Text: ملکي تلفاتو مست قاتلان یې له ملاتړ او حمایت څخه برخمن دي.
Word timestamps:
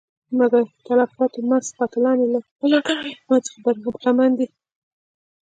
ملکي 0.37 0.73
تلفاتو 0.87 1.39
مست 1.49 1.71
قاتلان 1.77 2.17
یې 2.21 2.27
له 2.33 2.39
ملاتړ 2.61 2.97
او 3.07 3.11
حمایت 3.23 3.43
څخه 3.47 3.57
برخمن 3.85 4.31
دي. 4.39 4.47